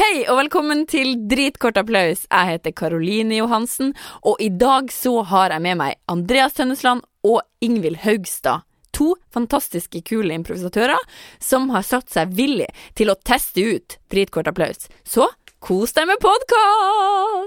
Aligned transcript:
Hei 0.00 0.22
og 0.32 0.38
velkommen 0.38 0.86
til 0.88 1.10
Dritkort 1.28 1.76
applaus. 1.76 2.22
Jeg 2.30 2.48
heter 2.48 2.72
Karoline 2.72 3.36
Johansen, 3.36 3.90
og 4.24 4.40
i 4.40 4.48
dag 4.48 4.88
så 4.94 5.18
har 5.28 5.52
jeg 5.52 5.60
med 5.66 5.76
meg 5.76 5.98
Andreas 6.08 6.56
Tønnesland 6.56 7.04
og 7.28 7.42
Ingvild 7.60 8.00
Haugstad. 8.06 8.64
To 8.96 9.10
fantastiske 9.28 10.00
kule 10.08 10.32
improvisatører 10.38 11.04
som 11.36 11.68
har 11.76 11.84
satt 11.84 12.08
seg 12.16 12.32
villig 12.32 12.70
til 12.96 13.12
å 13.12 13.18
teste 13.20 13.60
ut 13.60 14.00
Dritkort 14.08 14.48
applaus. 14.48 14.88
Så 15.04 15.28
kos 15.60 15.92
deg 15.92 16.08
med 16.08 16.24
podkast! 16.24 17.39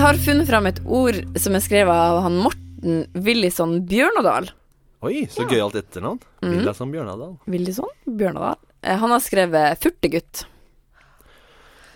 Jeg 0.00 0.06
har 0.06 0.16
funnet 0.24 0.48
fram 0.48 0.64
et 0.64 0.78
ord 0.88 1.16
som 1.36 1.52
er 1.52 1.60
skrevet 1.60 1.92
av 1.92 2.22
han 2.24 2.38
Morten 2.40 3.02
Willisson 3.20 3.82
Bjørnadal. 3.84 4.46
Oi, 5.04 5.26
så 5.28 5.44
gøyalt 5.44 5.76
etternavn. 5.76 6.22
Mm. 6.40 6.54
Villa 6.54 6.72
som 6.72 6.94
Bjørnadal. 6.94 7.34
Willisson 7.52 7.90
Bjørnadal. 8.08 8.56
Eh, 8.80 8.96
Han 8.96 9.12
har 9.12 9.20
skrevet 9.20 9.76
furtegutt. 9.84 10.46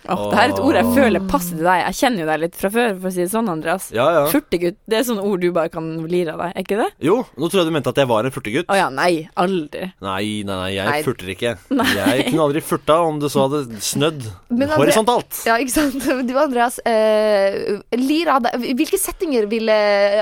Åh, 0.09 0.23
det 0.31 0.37
her 0.37 0.43
er 0.49 0.53
et 0.53 0.59
ord 0.61 0.75
jeg 0.79 0.89
føler 0.95 1.23
passer 1.31 1.55
til 1.57 1.65
deg. 1.65 1.79
Jeg 1.85 1.97
kjenner 1.99 2.21
jo 2.23 2.27
deg 2.29 2.39
litt 2.43 2.55
fra 2.59 2.69
før, 2.73 2.93
for 2.99 3.09
å 3.09 3.13
si 3.15 3.21
det 3.23 3.31
sånn, 3.31 3.49
Andreas. 3.51 3.87
Ja, 3.95 4.05
ja. 4.13 4.23
Furtegutt, 4.31 4.77
det 4.89 4.99
er 4.99 5.07
sånne 5.07 5.23
ord 5.25 5.41
du 5.41 5.47
bare 5.55 5.71
kan 5.73 5.87
lire 6.11 6.35
av 6.35 6.43
deg, 6.45 6.53
er 6.55 6.65
ikke 6.67 6.79
det? 6.81 6.87
Jo, 7.07 7.17
nå 7.37 7.49
tror 7.49 7.61
jeg 7.63 7.69
du 7.71 7.75
mente 7.77 7.93
at 7.93 8.01
jeg 8.03 8.09
var 8.11 8.29
en 8.29 8.35
furtegutt. 8.35 8.69
Å 8.69 8.77
ja, 8.77 8.87
nei, 8.93 9.27
aldri. 9.41 9.89
Nei, 10.05 10.23
nei, 10.45 10.55
nei, 10.61 10.69
jeg 10.75 10.89
Nei. 10.91 11.01
furter 11.07 11.31
ikke. 11.35 11.55
Nei. 11.81 11.87
Jeg 11.97 12.27
kunne 12.29 12.45
aldri 12.49 12.61
furta 12.65 12.99
om 13.07 13.19
det 13.23 13.31
så 13.33 13.45
hadde 13.47 13.63
snødd 13.81 14.21
Andre- 14.53 14.79
horisontalt. 14.81 15.41
Ja, 15.49 15.57
ikke 15.61 15.75
sant. 15.77 16.01
Du 16.29 16.33
Andreas, 16.39 16.79
eh, 16.87 17.79
lir 17.99 18.29
av 18.31 18.41
deg 18.45 18.63
Hvilke 18.77 18.97
settinger 18.99 19.45
ville 19.51 19.75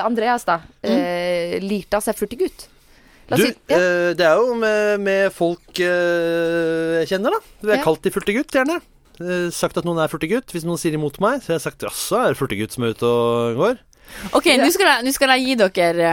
Andreas 0.03 0.43
da 0.47 0.59
eh, 0.83 1.57
lirt 1.63 1.93
av 1.95 2.03
seg 2.05 2.17
furtegutt? 2.17 2.67
La 3.31 3.37
Du, 3.39 3.43
si 3.45 3.53
ja. 3.71 3.77
eh, 3.77 4.09
det 4.19 4.25
er 4.27 4.35
jo 4.41 4.55
med, 4.59 4.99
med 5.05 5.29
folk 5.33 5.79
eh, 5.79 6.99
jeg 7.03 7.13
kjenner, 7.13 7.37
da. 7.37 7.39
Du 7.63 7.69
er 7.71 7.77
Ja. 7.79 7.83
kalt 7.85 8.03
de 8.03 8.11
furtegutt, 8.13 8.51
gjerne. 8.51 8.79
Eh, 9.23 9.47
sagt 9.55 9.77
at 9.79 9.85
noen 9.87 9.99
er 10.03 10.11
furtegutt. 10.11 10.51
Hvis 10.51 10.65
noen 10.67 10.77
sier 10.81 10.93
imot 10.97 11.19
meg, 11.23 11.41
så 11.41 11.53
har 11.53 11.59
jeg 11.59 11.65
sagt 11.69 11.85
jaså, 11.87 12.19
er 12.19 12.33
det 12.33 12.39
furtegutt 12.41 12.75
som 12.75 12.83
er 12.83 12.93
ute 12.97 13.07
og 13.09 13.55
går? 13.61 13.81
Ok, 14.35 14.49
nå 14.59 14.67
skal, 14.75 14.89
jeg- 14.89 15.05
nå 15.07 15.11
skal 15.15 15.31
jeg 15.31 15.45
gi 15.47 15.55
dere 15.63 16.09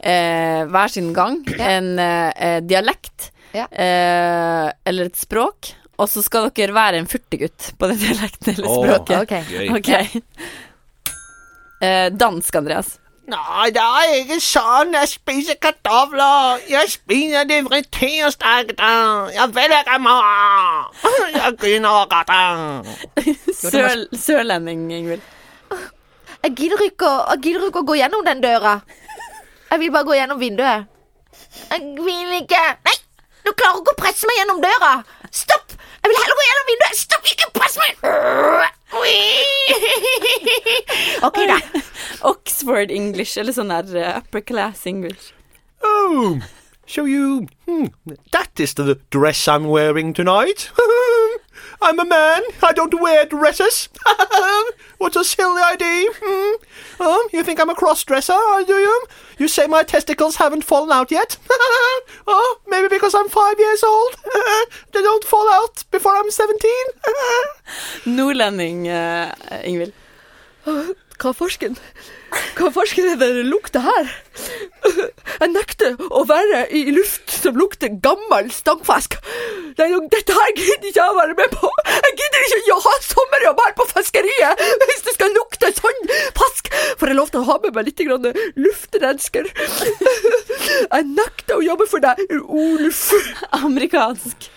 eh, 0.00 0.64
hver 0.64 0.88
sin 0.90 1.12
gang 1.12 1.42
en 1.60 1.90
eh, 2.00 2.60
dialekt 2.64 3.30
Ja. 3.54 3.66
eh, 3.70 4.72
eller 4.88 5.04
et 5.12 5.16
språk, 5.20 5.74
og 5.98 6.08
så 6.10 6.22
skal 6.24 6.48
dere 6.56 6.72
være 6.74 6.98
en 6.98 7.06
furtegutt 7.06 7.74
på 7.78 7.86
den 7.92 8.00
dialekten 8.00 8.54
eller 8.56 8.66
Åh. 8.66 8.80
språket. 8.88 9.20
Ok. 9.20 9.34
okay. 9.44 9.68
Ok. 9.76 10.22
Eh, 11.84 12.08
dansk, 12.16 12.56
Andreas. 12.56 12.98
Nei, 13.24 13.70
det 13.72 13.80
er 13.80 14.10
ikke 14.18 14.36
sånn. 14.44 14.90
Jeg 14.92 15.08
spiser 15.14 15.56
kartofler. 15.62 16.58
Jeg 16.68 16.90
spiser 16.92 17.46
det 17.48 17.62
frityrstekt. 17.64 18.82
Jeg 19.32 19.46
vil 19.56 19.74
ikke 19.78 19.98
mat. 20.04 20.98
Jeg 21.38 21.54
begynner 21.62 22.02
å 22.02 22.04
gråte. 22.12 22.40
Søl, 23.56 24.04
sørlending, 24.12 24.84
Ingvild. 24.92 25.24
Jeg 26.44 26.52
gidder 26.58 26.82
ikke, 26.84 27.08
å- 27.08 27.80
å 27.80 27.84
gå 27.88 27.96
gjennom 27.96 28.24
den 28.28 28.42
døra. 28.44 28.74
Jeg 29.70 29.80
vil 29.80 29.90
bare 29.94 30.04
gå 30.10 30.18
gjennom 30.18 30.38
vinduet. 30.38 30.84
Jeg 31.70 31.80
vil 32.04 32.36
ikke 32.42 32.60
Nei! 32.84 32.98
Du 33.44 33.50
klarer 33.52 33.80
ikke 33.80 33.92
å 33.92 34.00
presse 34.00 34.28
meg 34.28 34.36
gjennom 34.42 34.60
døra. 34.62 34.92
Stopp! 35.32 35.72
Jeg 36.04 36.12
vil 36.12 36.20
heller 36.20 36.36
gå 36.38 36.44
gjennom 36.50 36.68
vinduet. 36.74 37.00
Oxford 42.84 42.90
English, 42.90 43.38
eller 43.38 43.52
sånn 43.56 43.72
der 43.72 43.96
eh, 43.96 44.18
upper 44.18 44.40
class 44.40 44.86
English. 44.86 45.32
Oh, 45.82 46.40
so 46.86 47.04
you. 47.06 47.46
Hmm, 47.66 47.88
that 48.32 48.60
is 48.60 48.74
the 48.74 48.98
dress 49.10 49.48
I'm 49.48 49.68
wearing 49.68 50.12
tonight. 50.12 50.70
I'm 51.80 51.98
a 51.98 52.04
man. 52.04 52.42
I 52.62 52.72
don't 52.72 53.00
wear 53.00 53.24
dresses. 53.24 53.88
what 54.98 55.16
a 55.16 55.24
silly 55.24 55.62
idea. 55.62 56.10
Hmm. 56.20 56.56
Oh, 57.00 57.28
you 57.32 57.42
think 57.42 57.60
I'm 57.60 57.70
a 57.70 57.74
cross-dresser, 57.74 58.64
do 58.66 58.74
you? 58.74 59.06
You 59.38 59.48
say 59.48 59.66
my 59.66 59.82
testicles 59.82 60.36
haven't 60.36 60.64
fallen 60.64 60.92
out 60.92 61.10
yet? 61.10 61.36
oh, 62.26 62.58
maybe 62.68 62.88
because 62.88 63.14
I'm 63.14 63.28
five 63.28 63.58
years 63.58 63.82
old. 63.82 64.16
they 64.92 65.02
don't 65.02 65.24
fall 65.24 65.48
out 65.52 65.84
before 65.90 66.16
I'm 66.16 66.30
17. 66.30 66.70
Nordlending, 68.06 68.86
eh, 68.86 69.32
Ingvild. 69.64 69.92
Hva 71.20 71.30
farsken? 71.36 71.76
Hva 72.58 72.70
farsken 72.74 73.06
er 73.12 73.18
det 73.20 73.28
det 73.36 73.44
lukter 73.46 73.84
her? 73.84 74.08
Jeg 74.84 75.50
nekter 75.52 75.94
å 76.10 76.24
være 76.28 76.64
i 76.74 76.82
luft 76.94 77.30
som 77.36 77.56
lukter 77.58 77.92
gammel 78.04 78.50
stangfisk. 78.52 79.16
Nei, 79.78 79.88
dette 80.12 80.34
her 80.36 80.50
gidder 80.56 80.90
ikke 80.90 81.00
jeg 81.00 81.12
å 81.12 81.18
være 81.18 81.36
med 81.38 81.54
på. 81.54 81.70
Jeg 81.88 82.16
gidder 82.20 82.46
ikke 82.48 82.76
å 82.76 82.82
ha 82.84 82.94
sommerjobb 83.06 83.62
her 83.64 83.76
på 83.78 83.86
fiskeriet 83.92 84.64
hvis 84.90 85.06
det 85.06 85.14
skal 85.16 85.34
lukte 85.38 85.72
sånn 85.78 86.02
fisk. 86.40 86.72
For 86.98 87.10
jeg 87.10 87.18
lovte 87.18 87.42
å 87.42 87.48
ha 87.48 87.58
med 87.62 87.78
meg 87.78 87.90
litt 87.90 88.04
luftrensker. 88.58 89.50
Jeg 90.84 91.08
nekter 91.14 91.58
å 91.58 91.64
jobbe 91.64 91.88
for 91.90 92.02
deg, 92.04 92.20
Oluf. 92.42 93.06
Amerikansk. 93.62 94.50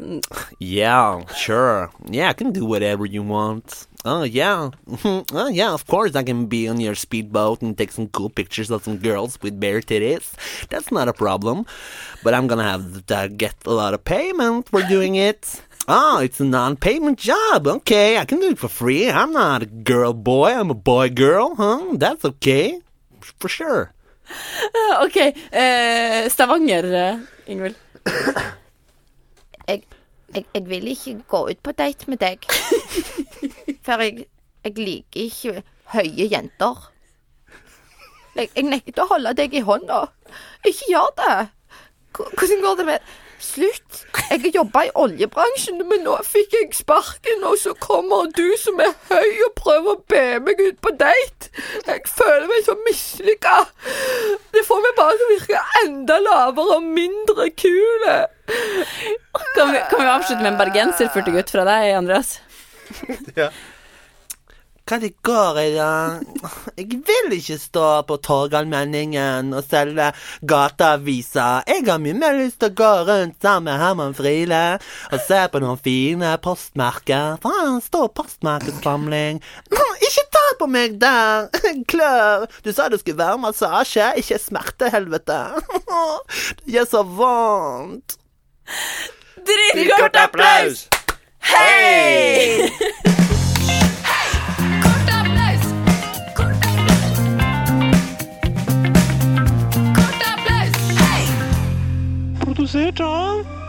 Yeah, 0.58 1.26
sure. 1.34 1.90
Yeah, 2.08 2.28
I 2.30 2.32
can 2.32 2.52
do 2.52 2.64
whatever 2.64 3.04
you 3.06 3.22
want. 3.22 3.86
Oh, 4.04 4.22
yeah. 4.22 4.70
oh, 5.04 5.48
yeah, 5.48 5.72
of 5.72 5.86
course 5.86 6.14
I 6.14 6.22
can 6.22 6.46
be 6.46 6.68
on 6.68 6.80
your 6.80 6.94
speedboat 6.94 7.62
and 7.62 7.76
take 7.76 7.92
some 7.92 8.08
cool 8.08 8.30
pictures 8.30 8.70
of 8.70 8.84
some 8.84 8.98
girls 8.98 9.38
with 9.42 9.58
bare 9.58 9.80
titties. 9.80 10.32
That's 10.68 10.92
not 10.92 11.08
a 11.08 11.12
problem. 11.12 11.66
But 12.22 12.34
I'm 12.34 12.46
gonna 12.46 12.64
have 12.64 13.06
to 13.06 13.16
uh, 13.16 13.28
get 13.28 13.54
a 13.66 13.72
lot 13.72 13.94
of 13.94 14.04
payment 14.04 14.68
for 14.68 14.82
doing 14.82 15.14
it. 15.16 15.62
Oh, 15.88 16.18
it's 16.22 16.40
a 16.40 16.44
non-payment 16.44 17.18
job. 17.18 17.66
Okay, 17.66 18.18
I 18.18 18.24
can 18.24 18.40
do 18.40 18.50
it 18.50 18.58
for 18.58 18.68
free. 18.68 19.10
I'm 19.10 19.32
not 19.32 19.62
a 19.62 19.66
girl 19.66 20.12
boy. 20.12 20.52
I'm 20.52 20.70
a 20.70 20.74
boy 20.74 21.10
girl. 21.10 21.54
Huh? 21.54 21.96
That's 21.96 22.24
okay. 22.24 22.80
For 23.20 23.48
sure. 23.48 23.92
Ok, 25.00 25.34
eh, 25.52 26.28
Stavanger, 26.28 26.84
eh, 26.94 27.18
Ingvild. 27.46 27.76
jeg, 29.68 29.82
jeg, 30.34 30.44
jeg 30.54 30.68
vil 30.68 30.88
ikke 30.88 31.18
gå 31.28 31.40
ut 31.50 31.62
på 31.62 31.72
date 31.72 32.10
med 32.10 32.20
deg. 32.22 32.46
For 33.86 34.04
jeg, 34.04 34.26
jeg 34.64 34.78
liker 34.78 35.20
ikke 35.26 35.62
høye 35.94 36.28
jenter. 36.30 36.86
Jeg, 38.34 38.48
jeg 38.56 38.64
nekter 38.66 39.04
å 39.04 39.12
holde 39.14 39.34
deg 39.38 39.54
i 39.54 39.62
hånda. 39.64 40.06
Ikke 40.66 40.90
gjør 40.90 41.12
det. 41.20 41.36
Hvordan 42.14 42.62
går 42.62 42.80
det 42.80 42.86
med 42.92 43.12
Slutt. 43.44 44.06
Jeg 44.30 44.40
har 44.40 44.50
jobba 44.54 44.82
i 44.86 44.90
oljebransjen, 44.94 45.82
men 45.88 46.04
nå 46.06 46.14
fikk 46.24 46.54
jeg 46.56 46.70
sparken, 46.78 47.42
og 47.44 47.58
så 47.60 47.74
kommer 47.76 48.30
du 48.38 48.46
som 48.60 48.80
er 48.80 48.94
høy 49.10 49.42
og 49.46 49.52
prøver 49.58 49.90
å 49.92 50.04
be 50.12 50.22
meg 50.46 50.62
ut 50.62 50.78
på 50.84 50.94
date. 51.00 51.50
Jeg 51.84 52.06
føler 52.08 52.48
meg 52.48 52.64
så 52.64 52.76
mislykka. 52.86 53.58
Det 54.54 54.64
får 54.68 54.82
meg 54.86 54.96
bare 55.00 55.18
til 55.18 55.26
å 55.26 55.32
virke 55.34 55.62
enda 55.82 56.18
lavere 56.24 56.78
og 56.78 56.88
mindre 56.96 57.50
kule. 57.58 58.16
Kan 59.54 59.72
vi, 59.72 59.78
kan 59.90 60.00
vi 60.00 60.10
avslutte 60.10 60.42
med 60.42 60.52
en 60.52 60.58
bergenserfurtegutt 60.58 61.54
fra 61.54 61.64
deg, 61.68 61.92
Andreas? 61.94 62.38
Hva 64.84 64.98
det 65.00 65.14
går 65.24 65.58
i, 65.62 65.68
da? 65.78 65.92
Jeg 66.76 66.98
vil 67.08 67.32
ikke 67.38 67.56
stå 67.56 67.84
på 68.04 68.18
Torgallmenningen 68.20 69.54
og 69.56 69.64
selge 69.64 70.10
gateaviser. 70.44 71.62
Jeg 71.70 71.86
har 71.86 72.02
mye 72.04 72.18
mer 72.18 72.36
lyst 72.36 72.58
til 72.60 72.68
å 72.68 72.76
gå 72.82 72.90
rundt 73.08 73.38
sammen 73.40 73.70
med 73.70 73.80
Herman 73.80 74.12
Friele 74.18 74.60
og 75.08 75.24
se 75.24 75.38
på 75.48 75.62
noen 75.64 75.80
fine 75.80 76.34
postmerker. 76.44 77.40
Har 77.46 77.62
en 77.62 77.80
stor 77.86 78.10
postmerkesamling. 78.12 79.40
Ikke 79.72 80.26
ta 80.36 80.44
på 80.60 80.68
meg 80.68 81.00
der! 81.00 81.48
Klør! 81.94 82.44
Du 82.60 82.68
sa 82.76 82.90
det 82.92 83.00
skulle 83.00 83.22
være 83.22 83.40
massasje, 83.46 84.12
ikke 84.20 84.42
smertehelvete. 84.50 85.40
Det 86.60 86.76
gjør 86.76 86.92
så 86.92 87.06
vondt. 87.08 88.18
Dritkort 89.44 90.16
applaus! 90.16 90.88
Hei! 91.40 92.70
Produsert 102.40 103.00
av 103.00 103.63